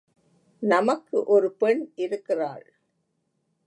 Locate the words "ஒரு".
1.23-1.51